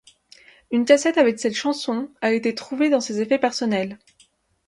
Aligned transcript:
Une 0.71 0.83
cassette 0.83 1.19
avec 1.19 1.39
cette 1.39 1.53
chanson 1.53 2.09
a 2.21 2.31
été 2.33 2.55
trouvée 2.55 2.89
dans 2.89 3.01
ses 3.01 3.21
effets 3.21 3.37
personnels. 3.37 3.99